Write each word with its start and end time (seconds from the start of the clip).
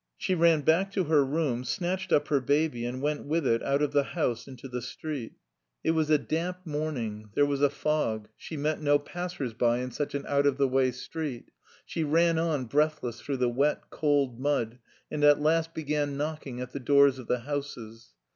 She 0.17 0.33
ran 0.33 0.61
back 0.61 0.91
to 0.93 1.03
her 1.03 1.23
room, 1.23 1.63
snatched 1.63 2.11
up 2.11 2.29
her 2.29 2.39
baby, 2.39 2.85
and 2.87 3.03
went 3.03 3.25
with 3.27 3.45
it 3.45 3.61
out 3.61 3.83
of 3.83 3.91
the 3.91 4.01
house 4.01 4.47
into 4.47 4.67
the 4.67 4.81
street. 4.81 5.33
It 5.83 5.91
was 5.91 6.09
a 6.09 6.17
damp 6.17 6.65
morning, 6.65 7.29
there 7.35 7.45
was 7.45 7.61
a 7.61 7.69
fog. 7.69 8.27
She 8.35 8.57
met 8.57 8.81
no 8.81 8.97
passers 8.97 9.53
by 9.53 9.77
in 9.77 9.91
such 9.91 10.15
an 10.15 10.25
out 10.27 10.47
of 10.47 10.57
the 10.57 10.67
way 10.67 10.89
street. 10.89 11.51
She 11.85 12.03
ran 12.03 12.39
on 12.39 12.65
breathless 12.65 13.21
through 13.21 13.37
the 13.37 13.47
wet, 13.49 13.91
cold 13.91 14.39
mud, 14.39 14.79
and 15.11 15.23
at 15.23 15.39
last 15.39 15.75
began 15.75 16.17
knocking 16.17 16.59
at 16.61 16.71
the 16.71 16.79
doors 16.79 17.19
of 17.19 17.27
the 17.27 17.41
houses. 17.41 18.15